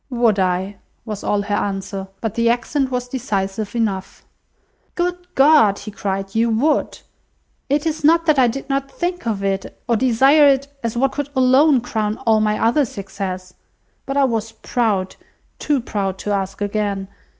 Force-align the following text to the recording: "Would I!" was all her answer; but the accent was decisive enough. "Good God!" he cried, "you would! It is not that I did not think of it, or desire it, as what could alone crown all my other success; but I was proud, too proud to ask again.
"Would 0.09 0.39
I!" 0.39 0.77
was 1.05 1.23
all 1.23 1.43
her 1.43 1.53
answer; 1.53 2.07
but 2.21 2.33
the 2.33 2.49
accent 2.49 2.89
was 2.89 3.07
decisive 3.07 3.75
enough. 3.75 4.25
"Good 4.95 5.27
God!" 5.35 5.77
he 5.77 5.91
cried, 5.91 6.33
"you 6.33 6.49
would! 6.49 6.97
It 7.69 7.85
is 7.85 8.03
not 8.03 8.25
that 8.25 8.39
I 8.39 8.47
did 8.47 8.67
not 8.67 8.89
think 8.89 9.27
of 9.27 9.43
it, 9.43 9.79
or 9.87 9.95
desire 9.95 10.47
it, 10.47 10.67
as 10.81 10.97
what 10.97 11.11
could 11.11 11.29
alone 11.35 11.81
crown 11.81 12.17
all 12.25 12.39
my 12.41 12.57
other 12.57 12.83
success; 12.83 13.53
but 14.07 14.17
I 14.17 14.23
was 14.23 14.53
proud, 14.53 15.17
too 15.59 15.79
proud 15.79 16.17
to 16.17 16.31
ask 16.31 16.61
again. 16.61 17.07